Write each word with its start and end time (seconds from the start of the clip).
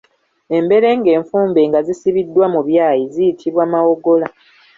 Emberenge 0.57 1.09
enfumbe 1.19 1.61
nga 1.69 1.79
zisibiddwa 1.87 2.45
mu 2.53 2.61
byayi 2.67 3.03
ziyitibwa 3.13 3.63
mawogola. 3.71 4.27